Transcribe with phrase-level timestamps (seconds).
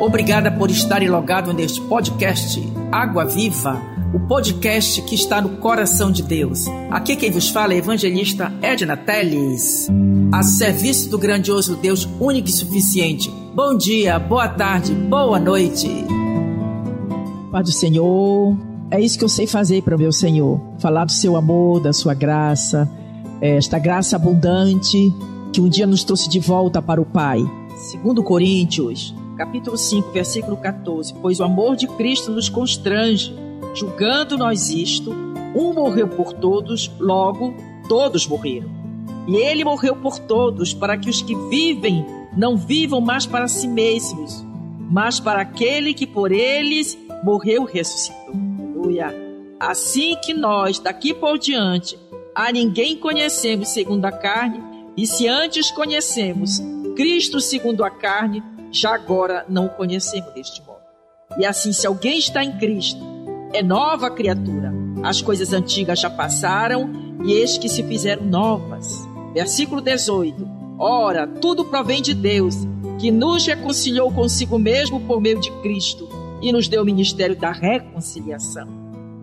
[0.00, 3.80] Obrigada por estarem logado neste podcast Água Viva,
[4.12, 6.66] o podcast que está no coração de Deus.
[6.90, 9.88] Aqui quem vos fala é evangelista Edna Teles,
[10.32, 13.30] a serviço do grandioso Deus único e suficiente.
[13.54, 15.88] Bom dia, boa tarde, boa noite.
[17.50, 18.54] Pai do Senhor,
[18.90, 21.94] é isso que eu sei fazer para o meu Senhor, falar do seu amor, da
[21.94, 22.86] sua graça,
[23.40, 25.12] esta graça abundante
[25.54, 27.40] que um dia nos trouxe de volta para o Pai.
[27.90, 33.34] Segundo Coríntios, capítulo 5, versículo 14, pois o amor de Cristo nos constrange,
[33.74, 35.12] julgando nós isto,
[35.54, 37.54] um morreu por todos, logo
[37.88, 38.70] todos morreram.
[39.28, 42.04] E ele morreu por todos, para que os que vivem
[42.36, 44.44] não vivam mais para si mesmos,
[44.90, 48.34] mas para aquele que por eles morreu e ressuscitou.
[48.58, 49.14] Aleluia.
[49.58, 51.98] Assim que nós, daqui por diante,
[52.34, 54.62] a ninguém conhecemos segundo a carne,
[54.96, 56.60] e se antes conhecemos
[56.94, 58.42] Cristo segundo a carne,
[58.76, 60.80] já agora não o conhecemos deste modo.
[61.38, 63.00] E assim, se alguém está em Cristo,
[63.52, 64.72] é nova criatura.
[65.02, 66.90] As coisas antigas já passaram
[67.24, 68.86] e eis que se fizeram novas.
[69.34, 70.56] Versículo 18.
[70.78, 72.54] Ora, tudo provém de Deus,
[72.98, 76.08] que nos reconciliou consigo mesmo por meio de Cristo
[76.42, 78.68] e nos deu o ministério da reconciliação.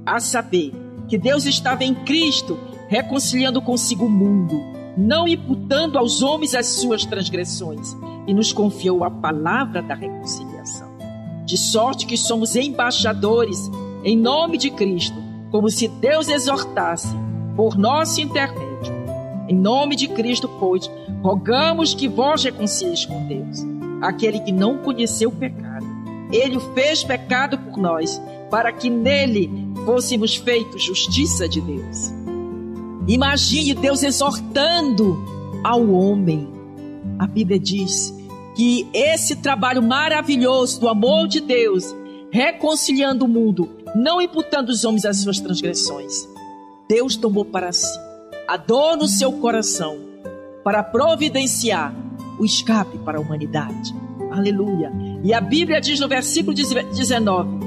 [0.05, 0.71] A saber,
[1.07, 2.57] que Deus estava em Cristo
[2.87, 4.61] reconciliando consigo o mundo,
[4.97, 7.95] não imputando aos homens as suas transgressões
[8.27, 10.91] e nos confiou a palavra da reconciliação.
[11.45, 13.69] De sorte que somos embaixadores
[14.03, 15.15] em nome de Cristo,
[15.51, 17.15] como se Deus exortasse
[17.55, 18.93] por nosso intermédio.
[19.47, 20.89] Em nome de Cristo, pois,
[21.21, 23.59] rogamos que vós reconcilieis com Deus,
[24.01, 25.85] aquele que não conheceu o pecado.
[26.31, 29.49] Ele o fez pecado por nós, para que nele
[29.85, 32.22] fôssemos feitos justiça de Deus.
[33.07, 35.17] Imagine Deus exortando
[35.63, 36.53] ao homem
[37.19, 38.13] a Bíblia diz
[38.55, 41.95] que esse trabalho maravilhoso do amor de Deus,
[42.31, 46.27] reconciliando o mundo, não imputando os homens as suas transgressões,
[46.87, 47.99] Deus tomou para si
[48.47, 49.97] a dor no seu coração
[50.63, 51.93] para providenciar
[52.39, 53.93] o escape para a humanidade.
[54.31, 54.91] Aleluia.
[55.23, 57.59] E a Bíblia diz no versículo 19: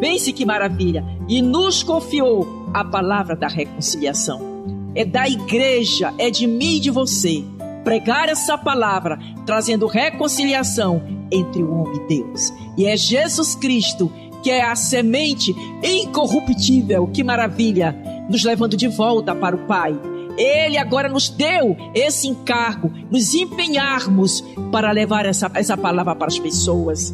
[0.00, 1.04] Pense que maravilha!
[1.28, 4.45] E nos confiou a palavra da reconciliação.
[4.96, 7.44] É da igreja, é de mim e de você
[7.84, 12.52] pregar essa palavra, trazendo reconciliação entre o homem e Deus.
[12.76, 14.10] E é Jesus Cristo
[14.46, 15.52] que é a semente
[15.82, 17.96] incorruptível, que maravilha,
[18.30, 19.98] nos levando de volta para o Pai.
[20.38, 26.38] Ele agora nos deu esse encargo, nos empenharmos para levar essa, essa palavra para as
[26.38, 27.12] pessoas.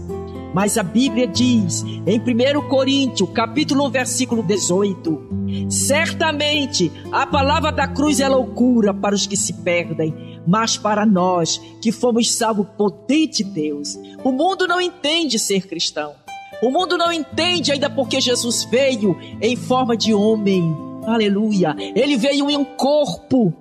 [0.55, 7.89] Mas a Bíblia diz, em 1 Coríntios, capítulo 1, versículo 18: Certamente a palavra da
[7.89, 13.29] cruz é loucura para os que se perdem, mas para nós que fomos salvos poder
[13.29, 13.99] de Deus.
[14.23, 16.15] O mundo não entende ser cristão.
[16.63, 20.63] O mundo não entende ainda porque Jesus veio em forma de homem.
[21.05, 21.75] Aleluia.
[21.79, 23.53] Ele veio em um corpo.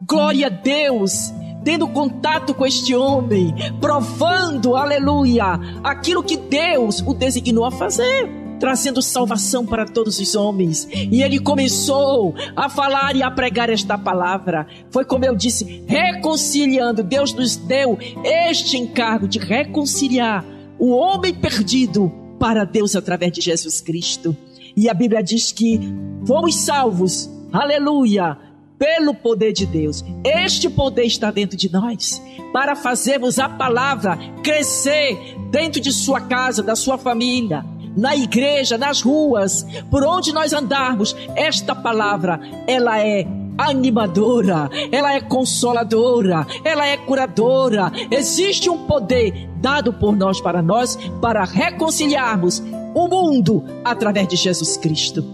[0.00, 1.32] Glória a Deus
[1.64, 9.00] tendo contato com este homem, provando, aleluia, aquilo que Deus o designou a fazer trazendo
[9.00, 10.88] salvação para todos os homens.
[10.90, 14.66] E ele começou a falar e a pregar esta palavra.
[14.90, 17.02] Foi como eu disse, reconciliando.
[17.02, 20.44] Deus nos deu este encargo de reconciliar
[20.78, 24.36] o homem perdido para Deus através de Jesus Cristo.
[24.76, 25.80] E a Bíblia diz que
[26.24, 28.38] fomos salvos, aleluia,
[28.78, 30.04] pelo poder de Deus.
[30.24, 32.22] Este poder está dentro de nós
[32.52, 37.64] para fazermos a palavra crescer dentro de sua casa, da sua família
[37.96, 43.26] na igreja, nas ruas, por onde nós andarmos, esta palavra, ela é
[43.58, 47.90] animadora, ela é consoladora, ela é curadora.
[48.08, 52.62] Existe um poder dado por nós para nós para reconciliarmos
[52.94, 55.24] o mundo através de Jesus Cristo.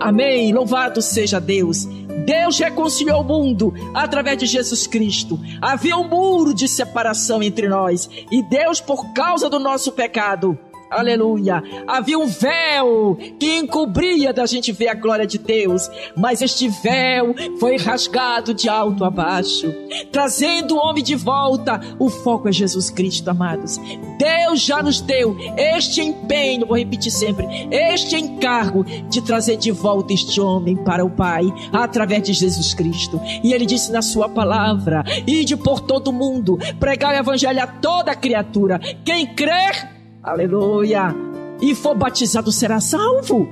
[0.00, 0.52] Amém.
[0.52, 1.86] Louvado seja Deus.
[2.24, 5.38] Deus reconciliou o mundo através de Jesus Cristo.
[5.60, 10.58] Havia um muro de separação entre nós e Deus, por causa do nosso pecado,
[10.94, 11.60] Aleluia.
[11.88, 17.34] Havia um véu que encobria da gente ver a glória de Deus, mas este véu
[17.58, 19.74] foi rasgado de alto a baixo,
[20.12, 21.80] trazendo o homem de volta.
[21.98, 23.80] O foco é Jesus Cristo, amados.
[24.18, 30.12] Deus já nos deu este empenho, vou repetir sempre, este encargo de trazer de volta
[30.12, 33.20] este homem para o Pai, através de Jesus Cristo.
[33.42, 38.14] E ele disse na sua palavra: Ide por todo mundo, pregar o evangelho a toda
[38.14, 38.78] criatura.
[39.04, 39.93] Quem crer
[40.24, 41.14] aleluia,
[41.60, 43.46] e for batizado será salvo.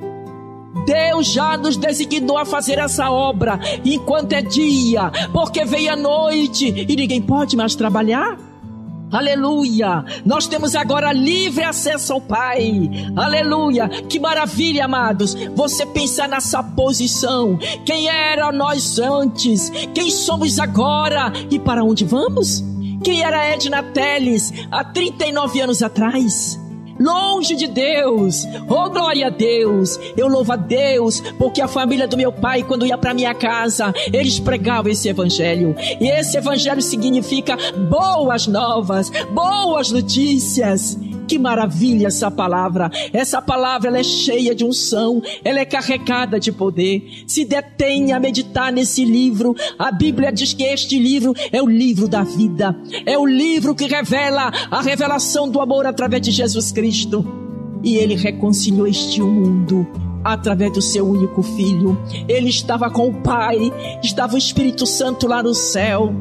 [0.87, 6.67] Deus já nos designou a fazer essa obra enquanto é dia, porque veio a noite
[6.89, 8.37] e ninguém pode mais trabalhar.
[9.13, 10.03] Aleluia!
[10.25, 12.91] Nós temos agora livre acesso ao Pai.
[13.15, 13.87] Aleluia!
[14.09, 15.35] Que maravilha, amados.
[15.55, 17.59] Você pensar nessa posição.
[17.85, 19.69] Quem era nós antes?
[19.95, 21.31] Quem somos agora?
[21.51, 22.65] E para onde vamos?
[23.05, 26.62] Quem era Edna Teles há 39 anos atrás?
[26.99, 28.45] Longe de Deus.
[28.69, 29.99] Oh, glória a Deus!
[30.17, 33.93] Eu louvo a Deus, porque a família do meu pai, quando ia para minha casa,
[34.13, 35.75] eles pregavam esse evangelho.
[36.01, 37.57] E esse evangelho significa
[37.89, 40.99] boas novas, boas notícias.
[41.33, 42.91] Que maravilha essa palavra!
[43.11, 47.25] Essa palavra ela é cheia de unção, ela é carregada de poder.
[47.27, 49.57] Se detenha a meditar nesse livro.
[49.79, 52.77] A Bíblia diz que este livro é o livro da vida,
[53.07, 57.25] é o livro que revela a revelação do amor através de Jesus Cristo.
[57.83, 59.87] E ele reconciliou este mundo
[60.23, 61.99] através do seu único filho.
[62.29, 66.13] Ele estava com o Pai, estava o Espírito Santo lá no céu.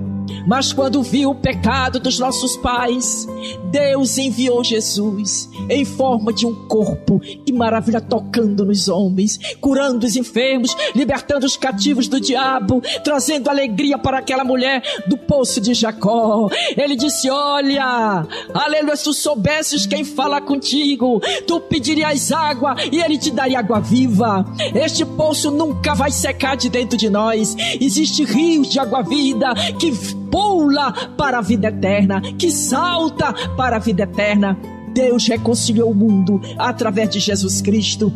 [0.47, 3.27] Mas quando viu o pecado dos nossos pais,
[3.71, 7.19] Deus enviou Jesus em forma de um corpo.
[7.45, 13.97] Que maravilha, tocando nos homens, curando os enfermos, libertando os cativos do diabo, trazendo alegria
[13.97, 16.49] para aquela mulher do poço de Jacó.
[16.75, 23.17] Ele disse: Olha, aleluia, se tu soubesses quem fala contigo, tu pedirias água e ele
[23.17, 24.45] te daria água viva.
[24.73, 27.55] Este poço nunca vai secar de dentro de nós.
[27.79, 29.91] Existem rios de água vida que
[30.31, 34.57] pula para a vida eterna, que salta para a vida eterna.
[34.93, 38.11] Deus reconciliou o mundo através de Jesus Cristo.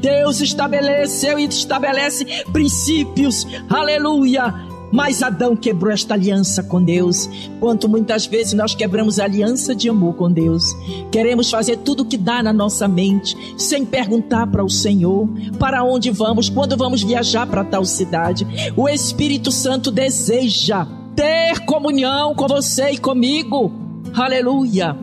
[0.00, 4.52] Deus estabeleceu e estabelece princípios, aleluia,
[4.92, 7.28] mas Adão quebrou esta aliança com Deus.
[7.60, 10.64] Quanto muitas vezes nós quebramos a aliança de amor com Deus.
[11.12, 15.28] Queremos fazer tudo o que dá na nossa mente, sem perguntar para o Senhor
[15.58, 18.46] para onde vamos, quando vamos viajar para tal cidade.
[18.76, 20.86] O Espírito Santo deseja
[21.20, 23.70] ter comunhão com você e comigo.
[24.16, 24.96] Aleluia.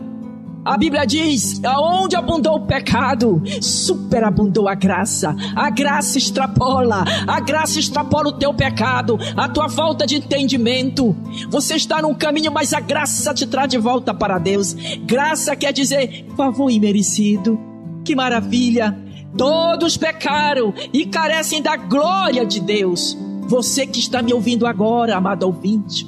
[0.64, 5.36] A Bíblia diz: aonde abundou o pecado, superabundou a graça.
[5.54, 11.14] A graça extrapola, a graça extrapola o teu pecado, a tua falta de entendimento.
[11.50, 14.74] Você está num caminho, mas a graça te traz de volta para Deus.
[15.06, 17.56] Graça quer dizer favor imerecido.
[18.04, 18.98] Que maravilha!
[19.36, 23.16] Todos pecaram e carecem da glória de Deus.
[23.48, 26.06] Você que está me ouvindo agora, amado ouvinte,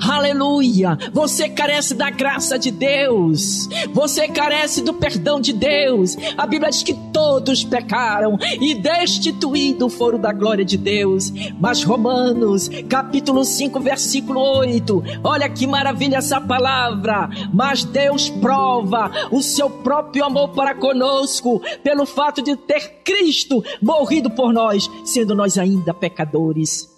[0.00, 0.98] Aleluia!
[1.12, 3.68] Você carece da graça de Deus.
[3.92, 6.16] Você carece do perdão de Deus.
[6.36, 11.32] A Bíblia diz que todos pecaram e destituídos foram da glória de Deus.
[11.60, 15.02] Mas Romanos, capítulo 5, versículo 8.
[15.22, 17.28] Olha que maravilha essa palavra.
[17.52, 24.30] Mas Deus prova o seu próprio amor para conosco pelo fato de ter Cristo morrido
[24.30, 26.97] por nós, sendo nós ainda pecadores.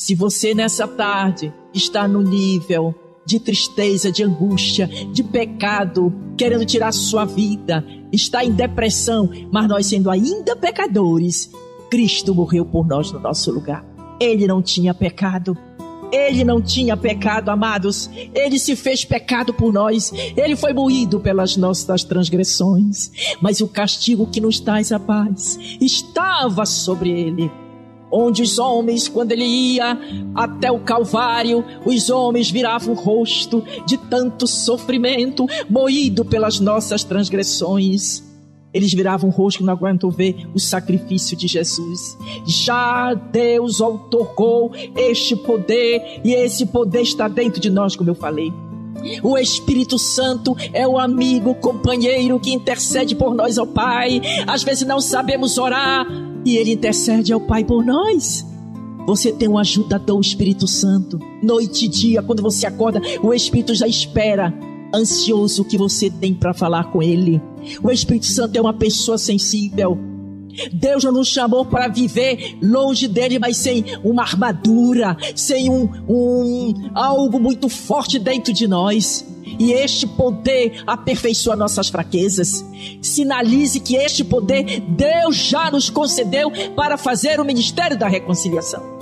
[0.00, 2.94] Se você nessa tarde está no nível
[3.26, 9.84] de tristeza, de angústia, de pecado, querendo tirar sua vida, está em depressão, mas nós
[9.84, 11.50] sendo ainda pecadores,
[11.90, 13.84] Cristo morreu por nós no nosso lugar.
[14.18, 15.54] Ele não tinha pecado.
[16.10, 18.08] Ele não tinha pecado, amados.
[18.34, 20.10] Ele se fez pecado por nós.
[20.34, 23.10] Ele foi moído pelas nossas transgressões.
[23.38, 27.50] Mas o castigo que nos traz a paz estava sobre ele
[28.10, 29.98] onde os homens, quando ele ia
[30.34, 38.22] até o Calvário, os homens viravam o rosto de tanto sofrimento, moído pelas nossas transgressões.
[38.72, 42.16] Eles viravam o rosto, não aguentam ver o sacrifício de Jesus.
[42.46, 48.52] Já Deus outorgou este poder, e esse poder está dentro de nós, como eu falei.
[49.22, 54.20] O Espírito Santo é o amigo, companheiro que intercede por nós ao Pai.
[54.46, 56.06] Às vezes não sabemos orar,
[56.44, 58.46] e Ele intercede ao Pai por nós.
[59.06, 61.18] Você tem um ajudador, o Espírito Santo.
[61.42, 64.54] Noite e dia, quando você acorda, o Espírito já espera,
[64.94, 67.40] ansioso o que você tem para falar com Ele.
[67.82, 70.09] O Espírito Santo é uma pessoa sensível.
[70.72, 76.90] Deus não nos chamou para viver longe dele, mas sem uma armadura, sem um, um
[76.94, 79.26] algo muito forte dentro de nós.
[79.58, 82.64] E este poder aperfeiçoa nossas fraquezas.
[83.02, 88.99] Sinalize que este poder Deus já nos concedeu para fazer o ministério da reconciliação.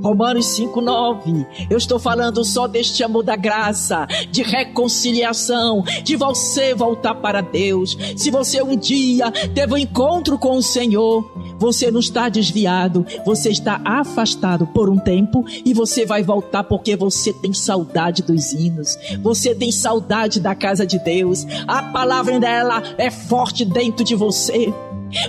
[0.00, 1.46] Romanos 5:9.
[1.68, 7.96] Eu estou falando só deste amor da graça, de reconciliação, de você voltar para Deus.
[8.16, 13.50] Se você um dia teve um encontro com o Senhor, você não está desviado, você
[13.50, 18.96] está afastado por um tempo e você vai voltar porque você tem saudade dos hinos.
[19.22, 21.46] Você tem saudade da casa de Deus.
[21.66, 24.72] A palavra dela é forte dentro de você.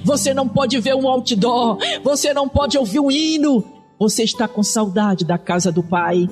[0.03, 3.63] Você não pode ver um outdoor, você não pode ouvir um hino,
[3.99, 6.27] você está com saudade da casa do Pai.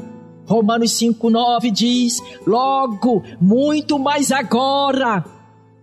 [0.45, 5.23] Romanos 5,9 diz: Logo, muito mais agora,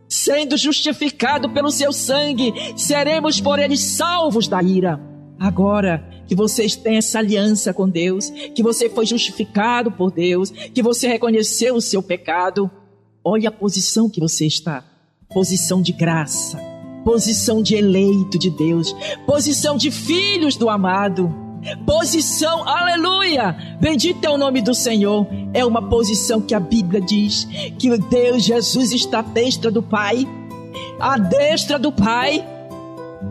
[0.08, 5.00] sendo justificado pelo seu sangue, seremos por ele salvos da ira.
[5.38, 10.82] Agora que vocês têm essa aliança com Deus, que você foi justificado por Deus, que
[10.82, 12.70] você reconheceu o seu pecado,
[13.24, 14.84] olha a posição que você está
[15.28, 16.58] posição de graça,
[17.04, 18.94] posição de eleito de Deus,
[19.26, 21.34] posição de filhos do amado,
[21.84, 27.44] posição, aleluia, bendito é o nome do Senhor, é uma posição que a Bíblia diz
[27.78, 30.26] que Deus Jesus está à destra do Pai,
[31.00, 32.44] à destra do Pai,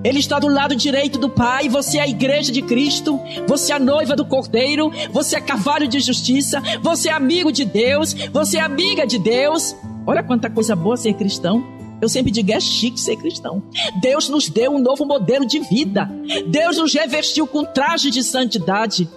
[0.04, 1.70] ele está do lado direito do Pai.
[1.70, 3.20] Você é a igreja de Cristo.
[3.48, 4.92] Você é a noiva do Cordeiro.
[5.12, 6.62] Você é cavalo de justiça.
[6.82, 8.14] Você é amigo de Deus.
[8.32, 9.76] Você é amiga de Deus.
[10.06, 11.77] Olha quanta coisa boa ser cristão.
[12.02, 13.64] Eu sempre digo, é chique ser cristão.
[14.02, 16.10] Deus nos deu um novo modelo de vida.
[16.48, 19.10] Deus nos revestiu com traje de santidade.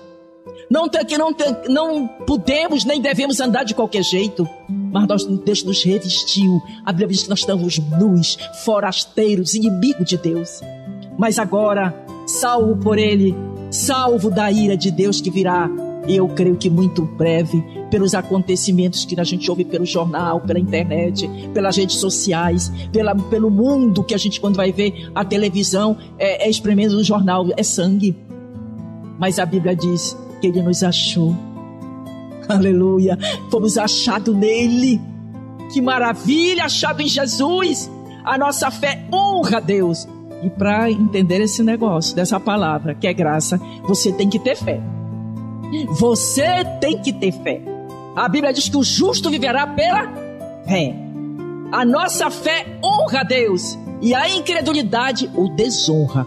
[0.71, 1.35] Não, tem, não,
[1.69, 4.49] não podemos nem devemos andar de qualquer jeito.
[4.69, 6.61] Mas nós, Deus nos revestiu.
[6.85, 10.61] A Bíblia diz que nós estamos nus, forasteiros, inimigos de Deus.
[11.19, 11.95] Mas agora,
[12.27, 13.35] salvo por Ele,
[13.71, 15.69] salvo da ira de Deus que virá
[16.09, 21.29] eu creio que muito breve, pelos acontecimentos que a gente ouve pelo jornal, pela internet,
[21.53, 26.47] pelas redes sociais, pela, pelo mundo que a gente, quando vai ver a televisão, é,
[26.47, 28.17] é espremendo no jornal, é sangue.
[29.19, 31.37] Mas a Bíblia diz que Ele nos achou.
[32.49, 33.19] Aleluia.
[33.51, 35.01] Fomos achados nele.
[35.73, 37.91] Que maravilha, achado em Jesus.
[38.25, 40.09] A nossa fé honra a Deus.
[40.43, 44.81] E para entender esse negócio, dessa palavra, que é graça, você tem que ter fé.
[45.99, 47.61] Você tem que ter fé.
[48.17, 50.13] A Bíblia diz que o justo viverá pela
[50.67, 50.95] fé.
[51.73, 56.27] A nossa fé honra a Deus e a incredulidade o desonra.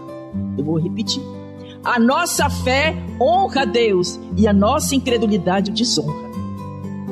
[0.56, 1.22] Eu vou repetir.
[1.84, 6.30] A nossa fé honra a Deus e a nossa incredulidade o desonra.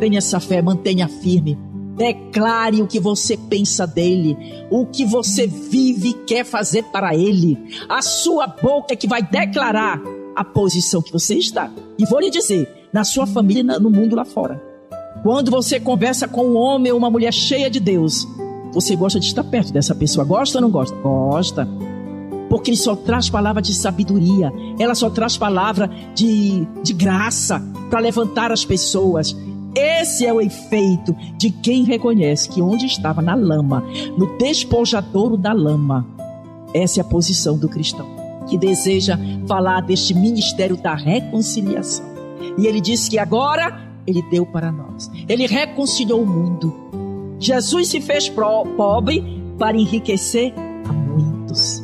[0.00, 1.59] Tenha essa fé, mantenha firme.
[1.95, 4.37] Declare o que você pensa dele,
[4.71, 7.59] o que você vive e quer fazer para ele.
[7.87, 10.00] A sua boca é que vai declarar
[10.35, 11.71] a posição que você está.
[11.99, 14.62] E vou lhe dizer, na sua família, no mundo lá fora.
[15.22, 18.26] Quando você conversa com um homem ou uma mulher cheia de Deus,
[18.72, 20.25] você gosta de estar perto dessa pessoa.
[20.25, 20.96] Gosta ou não gosta?
[20.96, 21.68] Gosta.
[22.49, 28.00] Porque ele só traz palavra de sabedoria, ela só traz palavra de, de graça para
[28.00, 29.34] levantar as pessoas.
[29.75, 33.82] Esse é o efeito de quem reconhece que onde estava na lama,
[34.18, 36.06] no despojadouro da lama,
[36.75, 38.06] essa é a posição do cristão
[38.49, 42.12] que deseja falar deste ministério da reconciliação.
[42.58, 45.11] E ele disse que agora ele deu para nós.
[45.28, 46.75] Ele reconciliou o mundo.
[47.38, 50.52] Jesus se fez pobre para enriquecer
[50.88, 51.82] a muitos.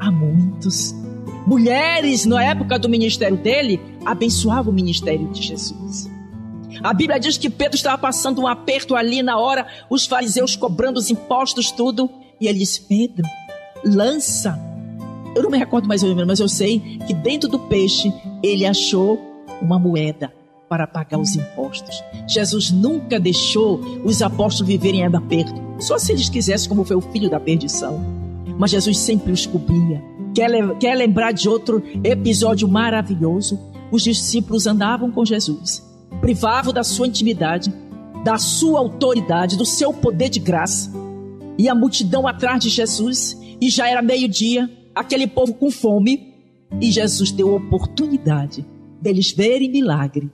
[0.00, 0.94] A muitos.
[1.46, 6.10] Mulheres, na época do ministério dele, abençoavam o ministério de Jesus.
[6.82, 10.98] A Bíblia diz que Pedro estava passando um aperto ali na hora, os fariseus cobrando
[10.98, 12.08] os impostos, tudo.
[12.40, 13.26] E ele disse: Pedro,
[13.84, 14.68] lança
[15.34, 18.66] eu não me recordo mais ou menos, mas eu sei que dentro do peixe ele
[18.66, 19.27] achou
[19.60, 20.32] uma moeda
[20.68, 22.02] para pagar os impostos.
[22.26, 27.00] Jesus nunca deixou os apóstolos viverem ainda perto, só se eles quisessem, como foi o
[27.00, 28.00] filho da perdição.
[28.58, 30.02] Mas Jesus sempre os cobria.
[30.34, 33.58] Quer, quer lembrar de outro episódio maravilhoso?
[33.90, 35.82] Os discípulos andavam com Jesus,
[36.20, 37.72] privavam da sua intimidade,
[38.22, 40.92] da sua autoridade, do seu poder de graça.
[41.56, 46.34] E a multidão atrás de Jesus, e já era meio-dia, aquele povo com fome.
[46.80, 48.64] E Jesus deu oportunidade
[49.00, 50.30] deles verem milagre,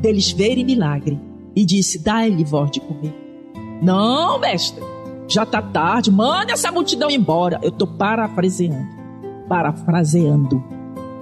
[0.00, 1.20] deles verem milagre.
[1.54, 3.14] E disse: Dá-lhe voz de comer.
[3.82, 4.82] Não, mestre,
[5.26, 7.58] já está tarde, manda essa multidão embora.
[7.62, 8.88] Eu estou parafraseando.
[9.48, 10.62] Parafraseando.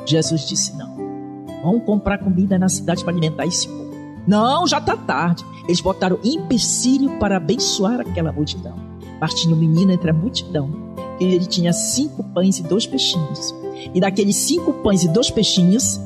[0.05, 0.95] Jesus disse: Não.
[1.63, 3.95] Vamos comprar comida na cidade para alimentar esse povo.
[4.27, 5.45] Não, já está tarde.
[5.65, 8.83] Eles botaram empecilho para abençoar aquela multidão.
[9.49, 10.85] Um menino entre a multidão
[11.21, 13.55] ele tinha cinco pães e dois peixinhos.
[13.95, 16.01] E daqueles cinco pães e dois peixinhos,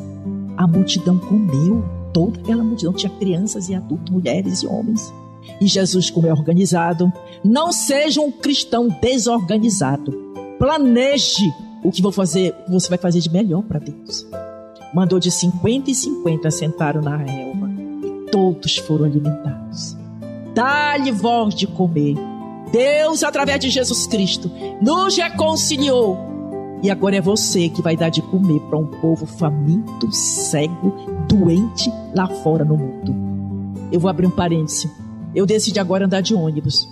[0.58, 1.84] a multidão comeu.
[2.12, 5.12] Toda aquela multidão tinha crianças e adultos, mulheres e homens.
[5.60, 7.10] E Jesus, como é organizado,
[7.44, 10.12] não seja um cristão desorganizado.
[10.58, 11.44] Planeje
[11.84, 14.26] o que vou fazer, você vai fazer de melhor para Deus.
[14.92, 17.70] Mandou de 50 e 50 sentaram na relva
[18.04, 19.96] e todos foram alimentados.
[20.54, 22.16] Dá-lhe voz de comer
[22.72, 24.50] Deus, através de Jesus Cristo,
[24.82, 26.37] nos reconciliou.
[26.82, 30.94] E agora é você que vai dar de comer para um povo faminto, cego,
[31.28, 33.14] doente lá fora no mundo.
[33.90, 34.88] Eu vou abrir um parêntese.
[35.34, 36.88] Eu decidi agora andar de ônibus.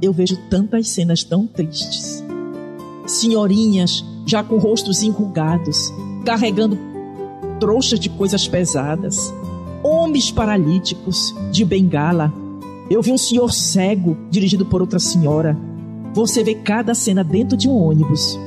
[0.00, 2.22] Eu vejo tantas cenas tão tristes.
[3.06, 5.92] Senhorinhas já com rostos enrugados,
[6.24, 6.78] carregando
[7.58, 9.34] trouxas de coisas pesadas.
[9.82, 12.32] homens paralíticos de bengala.
[12.88, 15.56] Eu vi um senhor cego dirigido por outra senhora.
[16.14, 18.38] Você vê cada cena dentro de um ônibus.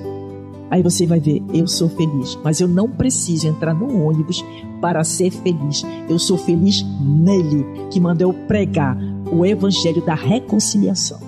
[0.69, 4.43] Aí você vai ver, eu sou feliz, mas eu não preciso entrar no ônibus
[4.81, 5.83] para ser feliz.
[6.09, 8.97] Eu sou feliz nele, que mandou pregar
[9.31, 11.19] o evangelho da reconciliação.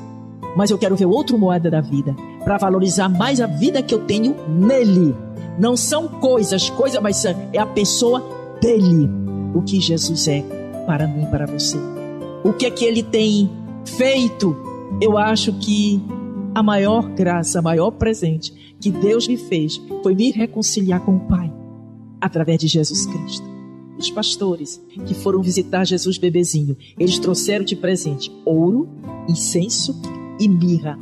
[0.56, 4.00] Mas eu quero ver outro moeda da vida, para valorizar mais a vida que eu
[4.00, 5.16] tenho nele.
[5.58, 8.24] Não são coisas, coisa, mas é a pessoa
[8.62, 9.10] dele.
[9.54, 10.44] O que Jesus é
[10.86, 11.78] para mim, para você.
[12.44, 13.50] O que é que ele tem
[13.86, 14.56] feito?
[15.02, 16.02] Eu acho que
[16.54, 21.20] a maior graça, a maior presente que Deus me fez foi me reconciliar com o
[21.22, 21.52] Pai
[22.20, 23.48] através de Jesus Cristo.
[23.98, 28.88] Os pastores que foram visitar Jesus bebezinho, eles trouxeram de presente ouro,
[29.28, 30.00] incenso
[30.40, 30.98] e mirra.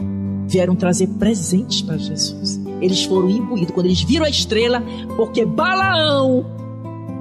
[0.48, 2.60] Vieram trazer presentes para Jesus.
[2.82, 4.82] Eles foram imbuídos quando eles viram a estrela,
[5.16, 6.46] porque Balaão,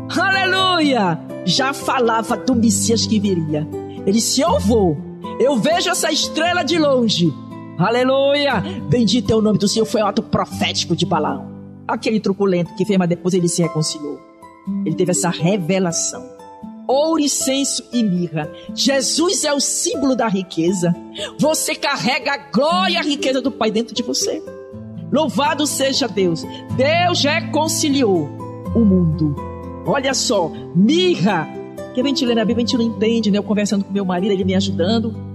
[0.09, 3.68] aleluia, já falava do Messias que viria.
[4.06, 4.97] Ele disse: Eu vou,
[5.38, 7.35] eu vejo essa estrela de longe
[7.78, 8.62] Aleluia!
[8.88, 9.85] Bendito é o nome do Senhor.
[9.85, 11.47] Foi o ato profético de Balaão.
[11.87, 14.18] Aquele truculento que fez, mas depois ele se reconciliou.
[14.85, 16.25] Ele teve essa revelação.
[16.88, 18.50] Ouro, incenso e mirra.
[18.75, 20.95] Jesus é o símbolo da riqueza.
[21.38, 24.42] Você carrega a glória e a riqueza do Pai dentro de você.
[25.12, 26.45] Louvado seja Deus.
[26.76, 28.28] Deus reconciliou
[28.75, 29.37] o mundo.
[29.87, 31.49] Olha só, mirra.
[31.95, 33.38] Que a gente lê na Bíblia, a gente não entende, né?
[33.38, 35.25] Eu conversando com meu marido, ele me ajudando.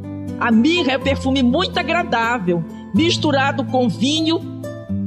[0.41, 4.41] A mirra é um perfume muito agradável, misturado com vinho,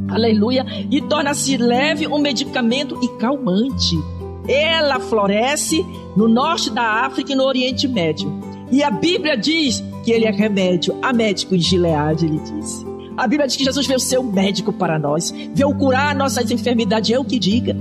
[0.08, 3.98] aleluia, e torna-se leve um medicamento e calmante.
[4.46, 5.84] Ela floresce
[6.16, 8.32] no norte da África e no Oriente Médio.
[8.70, 10.96] E a Bíblia diz que ele é remédio.
[11.02, 12.86] A médico em Gileade, ele disse.
[13.16, 17.10] A Bíblia diz que Jesus veio ser um médico para nós, veio curar nossas enfermidades,
[17.10, 17.76] eu que diga.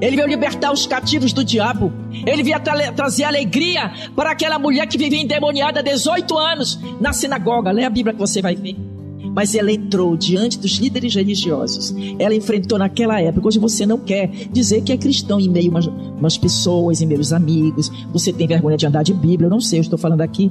[0.00, 1.92] Ele veio libertar os cativos do diabo.
[2.26, 7.12] Ele veio tra trazer alegria para aquela mulher que vivia endemoniada há 18 anos na
[7.12, 7.70] sinagoga.
[7.70, 8.76] Lê a Bíblia que você vai ver.
[9.34, 11.94] Mas ela entrou diante dos líderes religiosos.
[12.18, 13.48] Ela enfrentou naquela época.
[13.48, 17.06] Hoje você não quer dizer que é cristão em meio a umas, umas pessoas, em
[17.06, 17.90] meus amigos.
[18.12, 19.46] Você tem vergonha de andar de Bíblia.
[19.46, 20.50] Eu não sei, eu estou falando aqui.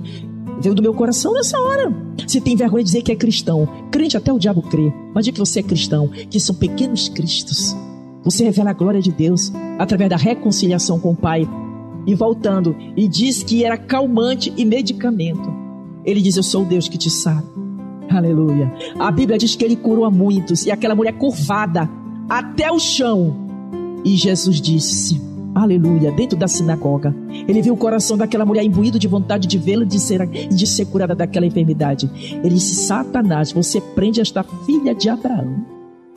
[0.59, 1.93] Veio do meu coração nessa hora.
[2.25, 3.67] Você tem vergonha de dizer que é cristão.
[3.91, 4.91] Crente até o diabo crê.
[5.13, 7.75] Mas diga que você é cristão, que são pequenos cristos
[8.29, 11.47] você revela a glória de Deus através da reconciliação com o Pai.
[12.05, 15.49] E voltando, e diz que era calmante e medicamento.
[16.03, 17.47] Ele diz: Eu sou o Deus que te sabe.
[18.09, 18.73] Aleluia.
[18.99, 21.89] A Bíblia diz que ele curou a muitos e aquela mulher curvada
[22.29, 23.33] até o chão.
[24.03, 25.21] E Jesus disse:
[25.55, 27.15] Aleluia, dentro da sinagoga.
[27.47, 30.67] Ele viu o coração daquela mulher imbuído de vontade de vê-la e de ser, de
[30.67, 32.09] ser curada daquela enfermidade.
[32.43, 35.65] Ele disse: Satanás, você prende esta filha de Abraão.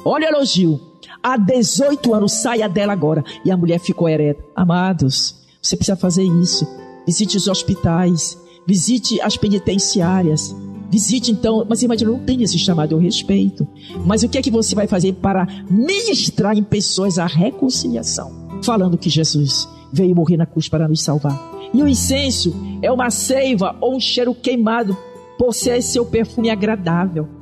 [0.05, 0.90] Olha o elogio
[1.23, 3.25] há 18 anos, saia dela agora.
[3.45, 4.43] E a mulher ficou ereta.
[4.55, 6.67] Amados, você precisa fazer isso.
[7.07, 10.55] Visite os hospitais, visite as penitenciárias.
[10.91, 13.67] Visite então, mas imagina, não tem esse chamado, eu respeito.
[14.05, 18.49] Mas o que é que você vai fazer para ministrar em pessoas a reconciliação?
[18.63, 21.39] Falando que Jesus veio morrer na cruz para nos salvar.
[21.73, 24.97] E o incenso é uma seiva ou um cheiro queimado
[25.39, 27.40] por ser seu perfume agradável.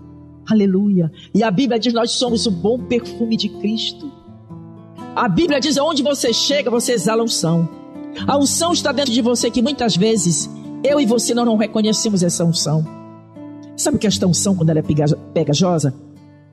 [0.49, 1.13] Aleluia.
[1.35, 4.11] E a Bíblia diz: nós somos o bom perfume de Cristo.
[5.15, 7.69] A Bíblia diz: aonde você chega, você exala unção.
[8.27, 10.49] A unção está dentro de você que muitas vezes
[10.83, 12.85] eu e você não, não reconhecemos essa unção.
[13.77, 14.85] Sabe que é esta unção quando ela é
[15.35, 15.95] pegajosa?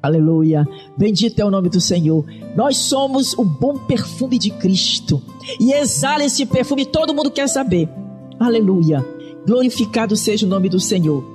[0.03, 0.67] Aleluia.
[0.95, 2.23] Bendito é o nome do Senhor.
[2.55, 5.21] Nós somos o bom perfume de Cristo.
[5.59, 7.89] E exala esse perfume, todo mundo quer saber.
[8.39, 9.03] Aleluia.
[9.47, 11.34] Glorificado seja o nome do Senhor.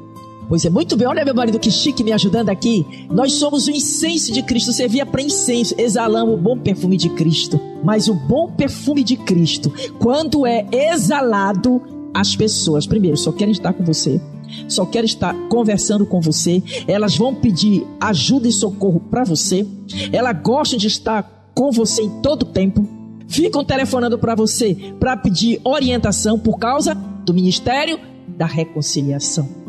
[0.50, 1.06] Pois é, muito bem.
[1.06, 2.84] Olha meu marido que chique me ajudando aqui.
[3.08, 4.72] Nós somos o incenso de Cristo.
[4.72, 5.76] Servia para incenso.
[5.78, 7.60] Exalamos o bom perfume de Cristo.
[7.84, 11.80] Mas o bom perfume de Cristo, quando é exalado,
[12.12, 14.20] as pessoas, primeiro, só querem estar com você.
[14.66, 16.60] Só querem estar conversando com você.
[16.88, 19.64] Elas vão pedir ajuda e socorro para você.
[20.12, 22.84] Elas gostam de estar com você em todo tempo.
[23.28, 29.59] Ficam telefonando para você para pedir orientação por causa do ministério da reconciliação.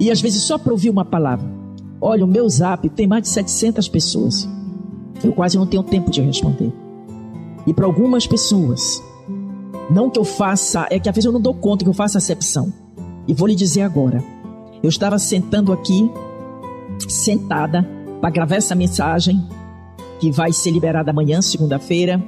[0.00, 1.48] E às vezes só para ouvir uma palavra.
[2.00, 4.48] Olha, o meu zap tem mais de 700 pessoas.
[5.22, 6.72] Eu quase não tenho tempo de responder.
[7.66, 9.02] E para algumas pessoas,
[9.90, 12.16] não que eu faça, é que às vezes eu não dou conta que eu faço
[12.16, 12.72] acepção.
[13.26, 14.22] E vou lhe dizer agora.
[14.82, 16.08] Eu estava sentando aqui,
[17.08, 17.86] sentada,
[18.20, 19.44] para gravar essa mensagem,
[20.20, 22.22] que vai ser liberada amanhã, segunda-feira,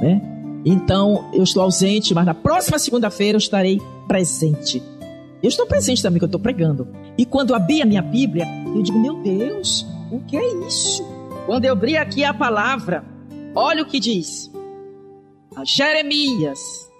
[0.00, 0.22] né?
[0.64, 4.82] Então, eu estou ausente, mas na próxima segunda-feira eu estarei presente.
[5.42, 6.88] Eu estou presente também, que eu estou pregando.
[7.16, 11.04] E quando abri a minha Bíblia, eu digo, meu Deus, o que é isso?
[11.46, 13.04] Quando eu abri aqui a palavra,
[13.54, 14.50] olha o que diz.
[15.54, 16.90] A Jeremias,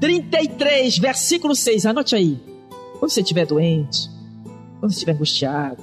[0.00, 1.86] 33, versículo 6.
[1.86, 2.38] Anote aí.
[2.98, 4.08] Quando você estiver doente,
[4.78, 5.82] quando você estiver angustiado,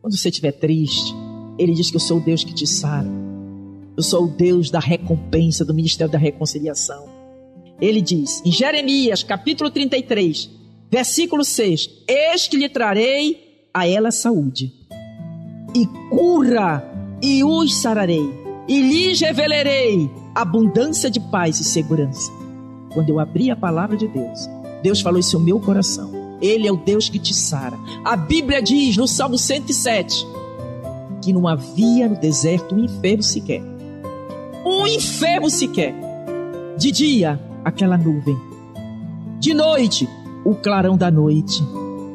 [0.00, 1.14] quando você estiver triste,
[1.58, 3.08] ele diz que eu sou o Deus que te sara.
[3.96, 7.08] Eu sou o Deus da recompensa, do ministério da reconciliação.
[7.80, 10.57] Ele diz, em Jeremias, capítulo 33,
[10.90, 14.72] versículo 6: Eis que lhe trarei a ela saúde,
[15.74, 16.84] e cura,
[17.22, 18.28] e os sararei,
[18.66, 22.30] e lhes revelarei abundância de paz e segurança.
[22.92, 24.48] Quando eu abri a palavra de Deus,
[24.82, 26.12] Deus falou isso no meu coração.
[26.40, 27.76] Ele é o Deus que te sara.
[28.04, 30.24] A Bíblia diz no Salmo 107
[31.22, 33.62] que não havia no deserto um enfermo sequer.
[34.64, 35.94] Um enfermo sequer.
[36.76, 38.38] De dia, aquela nuvem.
[39.40, 40.08] De noite,
[40.48, 41.62] o clarão da noite.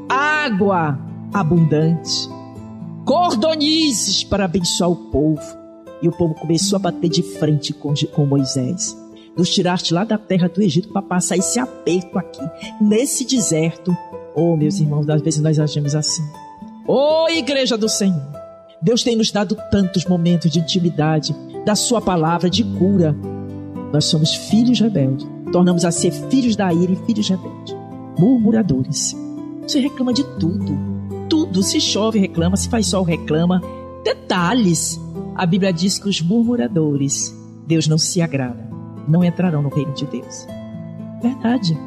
[0.10, 0.98] Água
[1.32, 2.28] abundante.
[3.06, 5.42] Cordonizes para abençoar o povo.
[6.02, 8.98] E o povo começou a bater de frente com, com Moisés.
[9.38, 12.42] Nos tiraste lá da terra do Egito para passar esse aperto aqui,
[12.82, 13.96] nesse deserto.
[14.36, 16.24] Oh, meus irmãos, às vezes nós agimos assim.
[16.88, 18.22] Oh, igreja do Senhor.
[18.82, 23.16] Deus tem nos dado tantos momentos de intimidade, da Sua palavra, de cura.
[23.94, 25.28] Nós somos filhos rebeldes.
[25.52, 27.83] Tornamos a ser filhos da ira e filhos rebeldes.
[28.18, 29.16] Murmuradores.
[29.62, 30.78] Você reclama de tudo.
[31.30, 31.64] Tudo.
[31.64, 32.58] Se chove, reclama.
[32.58, 33.62] Se faz sol, reclama.
[34.04, 35.00] Detalhes.
[35.36, 38.70] A Bíblia diz que os murmuradores, Deus não se agrada.
[39.08, 40.48] Não entrarão no reino de Deus.
[41.22, 41.78] Verdade.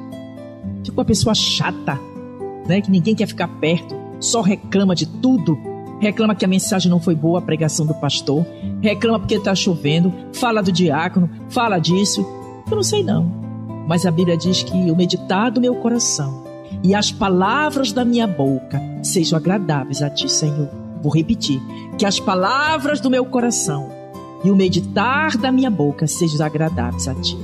[0.85, 1.99] Fica uma pessoa chata,
[2.67, 2.81] né?
[2.81, 3.95] Que ninguém quer ficar perto.
[4.21, 5.57] Só reclama de tudo
[6.01, 8.45] reclama que a mensagem não foi boa, a pregação do pastor,
[8.81, 12.21] reclama porque está chovendo, fala do diácono, fala disso.
[12.71, 13.46] Eu não sei não.
[13.87, 16.45] Mas a Bíblia diz que o meditar do meu coração
[16.83, 20.69] e as palavras da minha boca sejam agradáveis a ti, Senhor.
[21.03, 21.61] Vou repetir:
[21.97, 23.89] que as palavras do meu coração
[24.45, 27.37] e o meditar da minha boca sejam agradáveis a ti.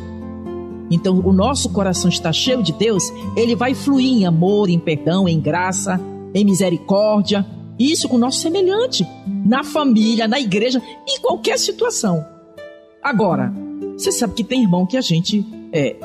[0.91, 5.27] Então, o nosso coração está cheio de Deus, ele vai fluir em amor, em perdão,
[5.27, 5.99] em graça,
[6.35, 7.47] em misericórdia,
[7.79, 12.23] isso com o nosso semelhante, na família, na igreja, em qualquer situação.
[13.03, 13.53] Agora,
[13.97, 15.97] você sabe que tem irmão que a gente é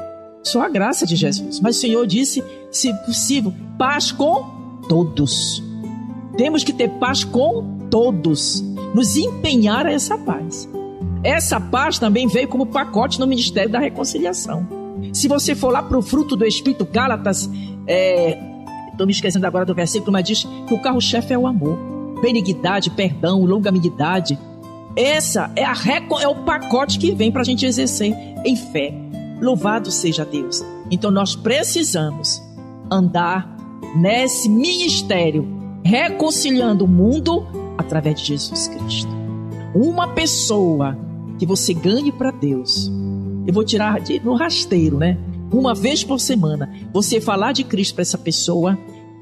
[0.48, 5.64] só a graça de Jesus, mas o Senhor disse, se possível, paz com todos.
[6.38, 8.62] Temos que ter paz com todos,
[8.94, 10.68] nos empenhar a essa paz.
[11.24, 14.68] Essa paz também veio como pacote no Ministério da Reconciliação.
[15.14, 17.50] Se você for lá para o fruto do Espírito, Gálatas
[17.88, 18.38] é,
[18.98, 21.78] Estou me esquecendo agora do versículo, mas diz que o carro-chefe é o amor,
[22.20, 24.40] benignidade, perdão, longanimidade.
[24.96, 25.76] Essa é, a,
[26.20, 28.12] é o pacote que vem para a gente exercer
[28.44, 28.92] em fé.
[29.42, 30.64] Louvado seja Deus.
[30.90, 32.42] Então nós precisamos
[32.92, 33.58] andar
[33.96, 35.48] nesse ministério,
[35.84, 37.46] reconciliando o mundo
[37.78, 39.12] através de Jesus Cristo.
[39.76, 40.98] Uma pessoa
[41.38, 42.92] que você ganhe para Deus.
[43.46, 45.18] Eu vou tirar de, no rasteiro, né?
[45.52, 48.78] uma vez por semana, você falar de Cristo para essa pessoa,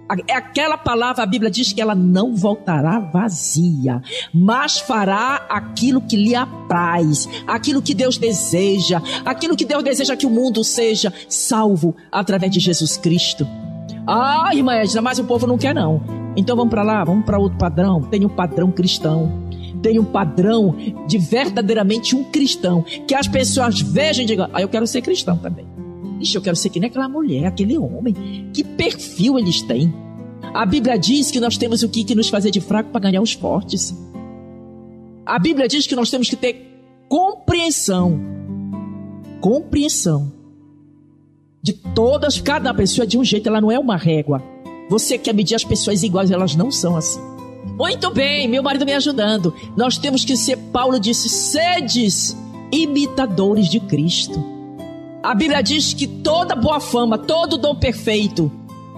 [0.08, 4.02] aquela palavra, a Bíblia diz que ela não voltará vazia,
[4.34, 10.26] mas fará aquilo que lhe apraz, aquilo que Deus deseja, aquilo que Deus deseja que
[10.26, 13.48] o mundo seja salvo através de Jesus Cristo.
[14.08, 16.02] Ah, irmã Edna, mas o povo não quer não.
[16.38, 18.02] Então vamos para lá, vamos para outro padrão.
[18.04, 19.32] Tem um padrão cristão.
[19.82, 20.76] Tem um padrão
[21.08, 22.84] de verdadeiramente um cristão.
[23.08, 25.75] Que as pessoas vejam e digam, ah, eu quero ser cristão também.
[26.20, 28.14] Ixi, eu quero ser que nem aquela mulher, aquele homem.
[28.54, 29.94] Que perfil eles têm?
[30.54, 33.22] A Bíblia diz que nós temos o que, que nos fazer de fraco para ganhar
[33.22, 33.94] os fortes.
[35.26, 38.20] A Bíblia diz que nós temos que ter compreensão.
[39.42, 40.32] Compreensão.
[41.62, 44.42] De todas, cada pessoa de um jeito, ela não é uma régua.
[44.90, 47.20] Você quer medir as pessoas iguais, elas não são assim.
[47.78, 49.54] Muito bem, meu marido me ajudando.
[49.76, 52.38] Nós temos que ser, Paulo disse, sedes
[52.72, 54.55] imitadores de Cristo.
[55.26, 58.52] A Bíblia diz que toda boa fama, todo dom perfeito,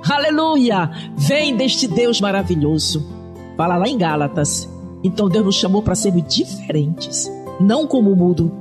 [0.09, 3.07] aleluia, vem deste Deus maravilhoso.
[3.55, 4.69] Fala lá em Gálatas.
[5.01, 8.51] Então Deus nos chamou para sermos diferentes, não como o mundo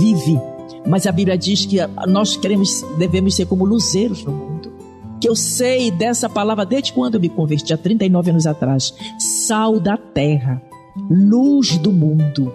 [0.00, 0.36] vive,
[0.84, 1.76] mas a Bíblia diz que
[2.08, 4.72] nós queremos, devemos ser como luzeiros no mundo.
[5.20, 8.92] Que eu sei dessa palavra desde quando eu me converti, há 39 anos atrás.
[9.20, 10.60] Sal da terra,
[11.08, 12.52] luz do mundo.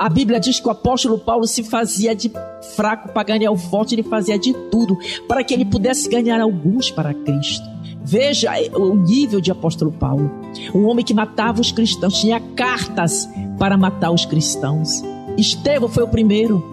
[0.00, 2.32] A Bíblia diz que o apóstolo Paulo se fazia de
[2.74, 4.96] fraco para ganhar o forte, ele fazia de tudo
[5.28, 7.68] para que ele pudesse ganhar alguns para Cristo.
[8.02, 10.30] Veja o nível de apóstolo Paulo.
[10.74, 15.04] Um homem que matava os cristãos, tinha cartas para matar os cristãos.
[15.36, 16.64] Estevão foi o primeiro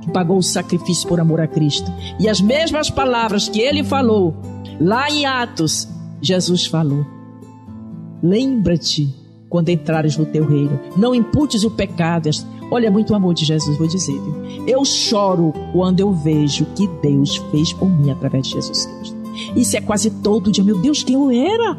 [0.00, 1.88] que pagou o sacrifício por amor a Cristo.
[2.18, 4.34] E as mesmas palavras que ele falou
[4.80, 5.86] lá em Atos,
[6.20, 7.06] Jesus falou.
[8.20, 10.78] Lembra-te quando entrares no teu reino.
[10.96, 12.28] Não imputes o pecado.
[12.70, 14.20] Olha, muito amor de Jesus, vou dizer.
[14.66, 19.16] Eu choro quando eu vejo que Deus fez por mim através de Jesus Cristo.
[19.54, 20.64] Isso é quase todo dia.
[20.64, 21.76] Meu Deus, quem eu era?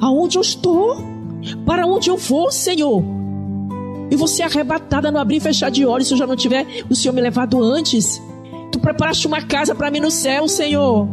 [0.00, 0.96] Aonde eu estou?
[1.66, 3.02] Para onde eu vou, Senhor?
[4.10, 6.94] E você arrebatada no abrir e fechar de olhos se eu já não tiver o
[6.94, 8.22] Senhor me levado antes.
[8.70, 11.08] Tu preparaste uma casa para mim no céu, Senhor.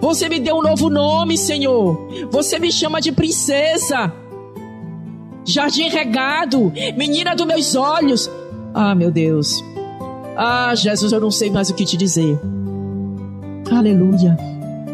[0.00, 2.08] Você me deu um novo nome, Senhor.
[2.30, 4.12] Você me chama de princesa.
[5.48, 8.30] Jardim regado, menina dos meus olhos.
[8.74, 9.64] Ah, meu Deus.
[10.36, 12.38] Ah, Jesus, eu não sei mais o que te dizer.
[13.70, 14.36] Aleluia.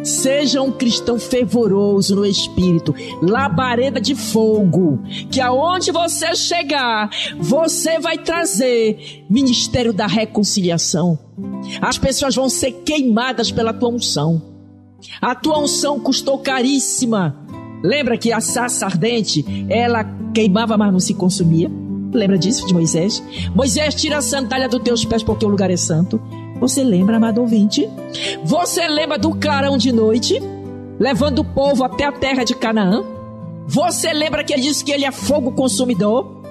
[0.05, 8.19] Seja um cristão fervoroso no espírito, labareda de fogo, que aonde você chegar, você vai
[8.19, 11.19] trazer ministério da reconciliação.
[11.81, 14.41] As pessoas vão ser queimadas pela tua unção.
[15.21, 17.45] A tua unção custou caríssima.
[17.85, 21.71] Lembra que a sassa ardente, ela queimava, mas não se consumia?
[22.11, 23.23] Lembra disso de Moisés?
[23.55, 26.19] Moisés tira a sandália dos teus pés porque o lugar é santo.
[26.59, 27.87] Você lembra, amado ouvinte?
[28.43, 30.41] Você lembra do clarão de noite,
[30.99, 33.05] levando o povo até a terra de Canaã?
[33.67, 36.43] Você lembra que ele disse que ele é fogo consumidor?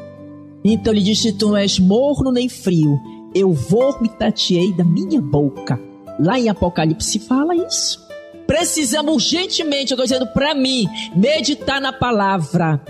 [0.64, 3.00] Então ele disse: Tu não és morno nem frio,
[3.34, 5.80] eu vomitatiei da minha boca.
[6.20, 8.13] Lá em Apocalipse fala isso.
[8.48, 12.82] Precisamos urgentemente, eu estou dizendo para mim, meditar na palavra.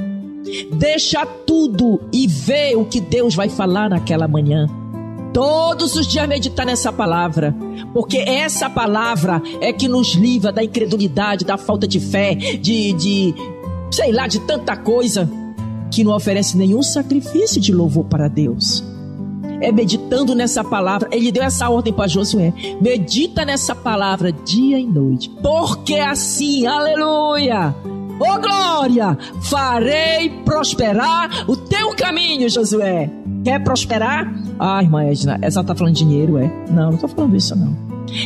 [0.74, 4.68] Deixa tudo e ver o que Deus vai falar naquela manhã.
[5.34, 7.56] Todos os dias meditar nessa palavra,
[7.92, 13.34] porque essa palavra é que nos livra da incredulidade, da falta de fé, de, de
[13.90, 15.30] sei lá, de tanta coisa
[15.90, 18.84] que não oferece nenhum sacrifício de louvor para Deus.
[19.62, 24.86] É meditando nessa palavra, ele deu essa ordem para Josué: medita nessa palavra dia e
[24.86, 27.76] noite, porque assim, aleluia,
[28.20, 33.10] oh glória, farei prosperar o teu caminho, Josué.
[33.44, 34.34] Quer prosperar?
[34.58, 36.50] Ah, irmã Edna, essa tá falando dinheiro, é?
[36.70, 37.76] Não, não tô falando isso, não.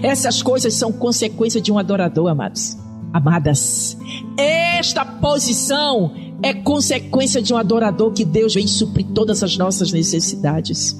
[0.03, 2.77] Essas coisas são consequência de um adorador, amados.
[3.13, 3.97] Amadas.
[4.37, 6.11] Esta posição
[6.43, 10.95] é consequência de um adorador que Deus vem suprir todas as nossas necessidades.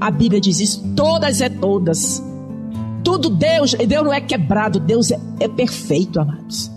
[0.00, 2.22] A Bíblia diz isso, todas é todas.
[3.04, 6.70] Tudo Deus, Deus não é quebrado, Deus é, é perfeito, amados.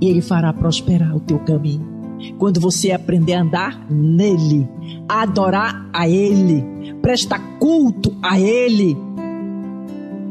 [0.00, 1.90] E Ele fará prosperar o teu caminho
[2.38, 4.68] quando você aprender a andar nele,
[5.08, 8.96] a adorar a Ele, prestar culto a Ele.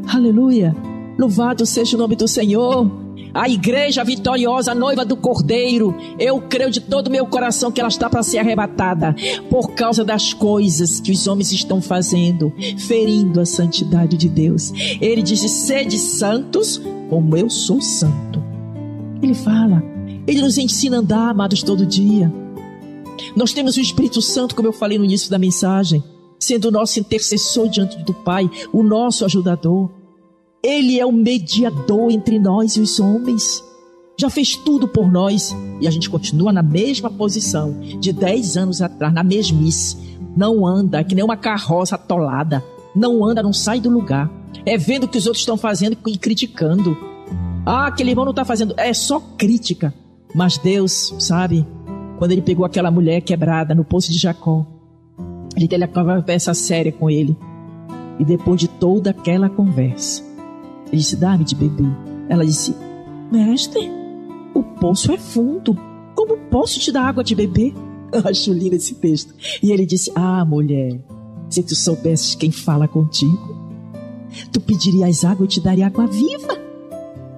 [0.07, 0.75] Aleluia!
[1.17, 3.08] Louvado seja o nome do Senhor.
[3.33, 7.89] A igreja vitoriosa, a noiva do Cordeiro, eu creio de todo meu coração que ela
[7.89, 9.15] está para ser arrebatada
[9.49, 14.71] por causa das coisas que os homens estão fazendo, ferindo a santidade de Deus.
[14.99, 18.43] Ele diz: sede santos, como eu sou santo.
[19.21, 19.83] Ele fala,
[20.25, 22.31] ele nos ensina a andar, amados, todo dia.
[23.35, 26.03] Nós temos o Espírito Santo, como eu falei no início da mensagem,
[26.39, 29.98] sendo o nosso intercessor diante do Pai, o nosso ajudador.
[30.61, 33.63] Ele é o mediador entre nós e os homens.
[34.19, 38.81] Já fez tudo por nós e a gente continua na mesma posição de 10 anos
[38.81, 39.97] atrás, na mesmice.
[40.35, 42.63] Não anda, que nem uma carroça atolada.
[42.93, 44.29] Não anda, não sai do lugar.
[44.65, 46.97] É vendo o que os outros estão fazendo e criticando.
[47.65, 48.73] Ah, aquele irmão não está fazendo.
[48.77, 49.93] É só crítica.
[50.35, 51.65] Mas Deus, sabe,
[52.17, 54.65] quando ele pegou aquela mulher quebrada no poço de Jacó,
[55.55, 57.35] ele teve aquela conversa séria com ele.
[58.19, 60.23] E depois de toda aquela conversa,
[60.91, 61.91] ele disse: Dá-me de beber.
[62.27, 62.75] Ela disse:
[63.31, 63.89] Mestre,
[64.53, 65.77] o poço é fundo.
[66.15, 67.73] Como posso te dar água de beber?
[68.11, 69.33] Eu acho lindo esse texto.
[69.61, 70.99] E ele disse: Ah, mulher,
[71.49, 73.55] se tu soubesses quem fala contigo,
[74.51, 76.57] tu pedirias água e te daria água viva.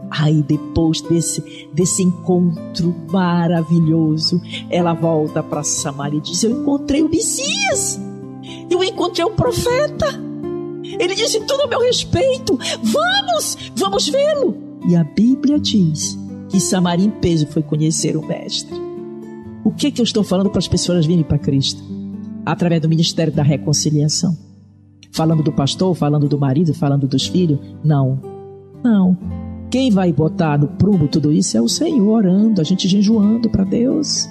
[0.10, 7.10] Aí depois desse, desse encontro maravilhoso, ela volta para Samaria e diz: Eu encontrei o
[7.10, 8.00] Messias,
[8.70, 10.31] eu encontrei o profeta.
[11.00, 12.58] Ele disse tudo a meu respeito.
[12.82, 14.58] Vamos, vamos vê-lo.
[14.88, 16.18] E a Bíblia diz
[16.50, 18.80] que Samaria em peso foi conhecer o Mestre.
[19.64, 21.82] O que, que eu estou falando para as pessoas virem para Cristo?
[22.46, 24.38] Através do ministério da reconciliação.
[25.12, 27.60] Falando do pastor, falando do marido, falando dos filhos?
[27.84, 28.20] Não.
[28.84, 33.50] Não quem vai botar no prumo tudo isso é o Senhor orando, a gente jejuando
[33.50, 34.28] para Deus.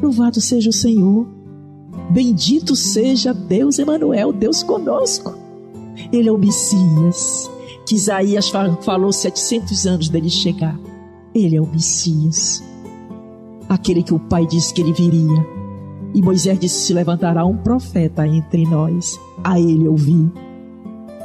[0.00, 1.26] Louvado seja o Senhor.
[2.10, 5.36] Bendito seja Deus Emanuel, Deus conosco.
[6.12, 7.50] Ele é o Messias,
[7.86, 8.50] que Isaías
[8.82, 10.78] falou 700 anos dele chegar.
[11.34, 12.62] Ele é o Messias,
[13.68, 15.46] aquele que o Pai disse que ele viria.
[16.14, 19.18] E Moisés disse: Se levantará um profeta entre nós.
[19.42, 20.30] A ele eu vi.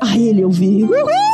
[0.01, 0.83] A ele eu vi.
[0.83, 1.29] Uhul!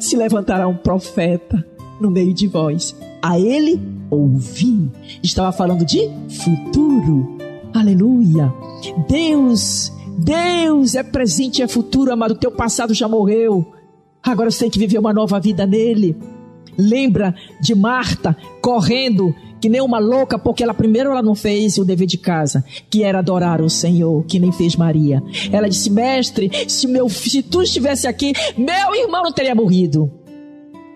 [0.00, 1.64] se levantará um profeta
[2.00, 2.94] no meio de vós.
[3.22, 4.90] A ele ouvi.
[5.22, 6.08] Estava falando de
[6.44, 7.36] futuro.
[7.74, 8.52] Aleluia.
[9.08, 12.32] Deus, Deus é presente e é futuro, amado.
[12.32, 13.72] O teu passado já morreu.
[14.22, 16.16] Agora você tem que viver uma nova vida nele.
[16.78, 21.84] Lembra de Marta correndo que nem uma louca, porque ela primeiro ela não fez o
[21.84, 25.22] dever de casa, que era adorar o Senhor, que nem fez Maria.
[25.50, 30.10] Ela disse: "Mestre, se meu se tu estivesse aqui, meu irmão não teria morrido".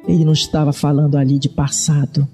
[0.06, 2.26] Ele não estava falando ali de passado.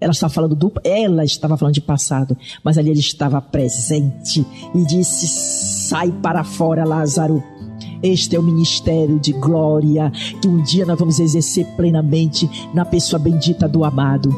[0.00, 4.84] Ela estava falando do, ela estava falando de passado, mas ali ele estava presente e
[4.84, 5.26] disse:
[5.88, 7.42] "Sai para fora, Lázaro".
[8.02, 13.20] Este é o ministério de glória que um dia nós vamos exercer plenamente na pessoa
[13.20, 14.34] bendita do amado.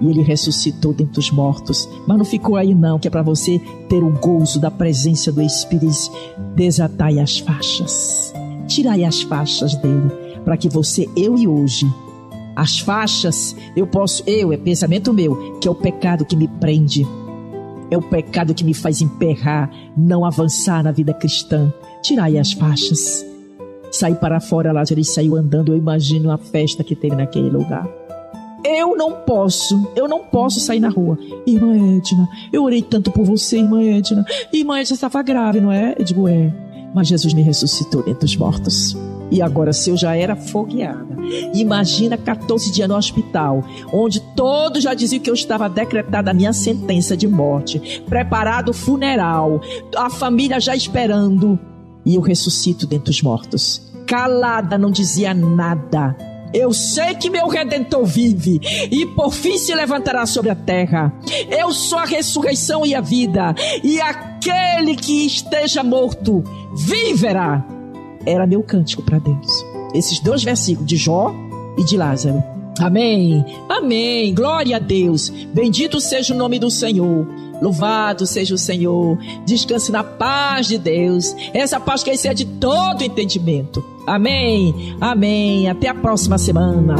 [0.00, 1.88] E ele ressuscitou dentre os mortos.
[2.06, 5.40] Mas não ficou aí, não, que é para você ter o gozo da presença do
[5.40, 6.10] Espírito.
[6.56, 8.34] Desatai as faixas.
[8.66, 10.10] Tirai as faixas dele.
[10.44, 11.86] Para que você, eu e hoje,
[12.56, 17.06] as faixas, eu posso, eu, é pensamento meu, que é o pecado que me prende.
[17.90, 21.72] É o pecado que me faz emperrar, não avançar na vida cristã.
[22.02, 23.24] Tirai as faixas.
[23.90, 25.72] Sair para fora, lá, ele saiu andando.
[25.72, 27.88] Eu imagino a festa que teve naquele lugar.
[28.64, 31.18] Eu não posso, eu não posso sair na rua.
[31.46, 34.24] Irmã Edna, eu orei tanto por você, irmã Edna.
[34.50, 35.94] Irmã Edna estava grave, não é?
[35.98, 36.52] Eu digo, é.
[36.94, 38.96] Mas Jesus me ressuscitou dentre os mortos.
[39.30, 41.16] E agora, se eu já era fogueada,
[41.54, 46.52] imagina 14 dias no hospital, onde todos já diziam que eu estava decretada a minha
[46.52, 49.60] sentença de morte, preparado o funeral,
[49.96, 51.58] a família já esperando,
[52.04, 53.82] e eu ressuscito dentre os mortos.
[54.06, 56.16] Calada, não dizia nada.
[56.52, 61.12] Eu sei que meu redentor vive e por fim se levantará sobre a terra.
[61.50, 66.44] Eu sou a ressurreição e a vida, e aquele que esteja morto
[66.76, 67.66] viverá
[68.26, 69.64] era meu cântico para Deus.
[69.94, 71.32] Esses dois versículos de Jó
[71.78, 72.42] e de Lázaro.
[72.80, 73.44] Amém.
[73.68, 74.34] Amém.
[74.34, 75.28] Glória a Deus.
[75.28, 77.26] Bendito seja o nome do Senhor.
[77.62, 79.16] Louvado seja o Senhor.
[79.46, 81.34] Descanse na paz de Deus.
[81.52, 83.84] Essa paz que excede todo entendimento.
[84.06, 84.96] Amém.
[85.00, 85.68] Amém.
[85.68, 86.96] Até a próxima semana.